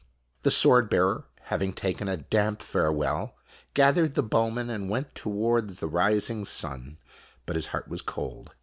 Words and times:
]The 0.41 0.49
swordbearer, 0.49 1.25
having 1.41 1.73
taken 1.73 2.07
a 2.07 2.17
damp 2.17 2.63
farewell, 2.63 3.35
gathered 3.75 4.15
the 4.15 4.23
bowmen 4.23 4.67
and 4.67 4.89
went 4.89 5.13
toward 5.13 5.75
the 5.77 5.87
rising 5.87 6.43
sun; 6.43 6.97
but 7.45 7.55
his 7.55 7.67
heart 7.67 7.87
was 7.87 8.01
cold. 8.01 8.55